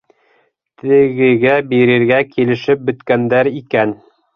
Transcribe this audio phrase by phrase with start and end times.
[0.83, 4.01] Тегегә бирергә килешеп бөткәндәр икән.